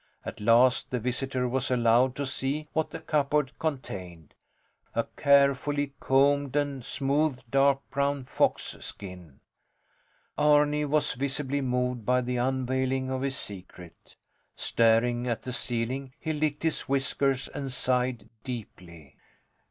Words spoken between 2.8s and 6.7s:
the cupboard contained a carefully combed